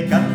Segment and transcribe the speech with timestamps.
[0.00, 0.31] de.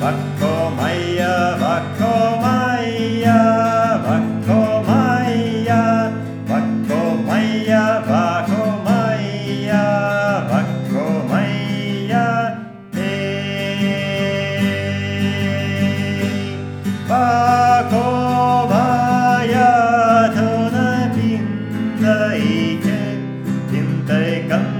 [0.00, 3.36] Vakkomaya, vakkomaya,
[4.00, 5.82] vakkomaya,
[6.48, 9.84] vakkomaya, vakkomaya,
[10.48, 12.24] vakkomaya,
[12.96, 13.84] hey.
[16.24, 16.56] Eh.
[17.04, 18.08] Vakkomaya,
[20.32, 23.20] tona pinta ike,
[23.68, 24.79] pinta ikanta.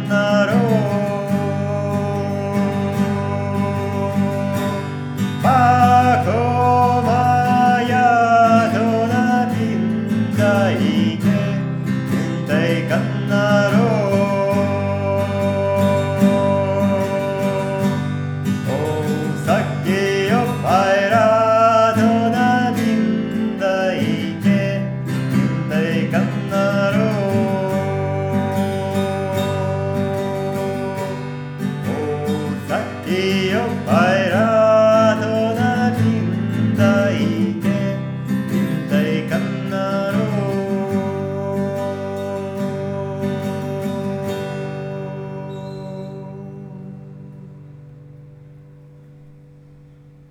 [33.20, 34.49] Io paira